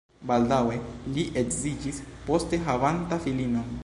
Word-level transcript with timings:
Baldaŭe 0.29 0.77
li 1.17 1.25
edziĝis, 1.43 2.01
poste 2.31 2.61
havanta 2.71 3.21
filinon. 3.27 3.71